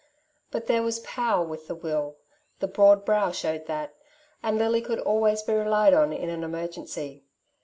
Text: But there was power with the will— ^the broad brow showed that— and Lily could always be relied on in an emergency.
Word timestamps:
But 0.49 0.65
there 0.65 0.81
was 0.81 0.97
power 1.01 1.45
with 1.45 1.67
the 1.67 1.75
will— 1.75 2.15
^the 2.59 2.73
broad 2.73 3.05
brow 3.05 3.29
showed 3.31 3.67
that— 3.67 3.93
and 4.43 4.57
Lily 4.57 4.81
could 4.81 4.97
always 4.99 5.43
be 5.43 5.53
relied 5.53 5.93
on 5.93 6.11
in 6.11 6.27
an 6.31 6.43
emergency. 6.43 7.23